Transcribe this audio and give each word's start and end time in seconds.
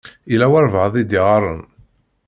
Yella 0.31 0.47
walebɛaḍ 0.51 0.93
i 0.95 1.03
d-iɣaṛen. 1.03 1.61